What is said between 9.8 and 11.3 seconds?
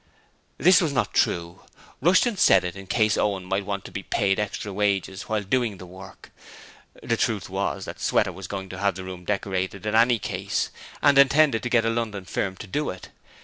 in any case, and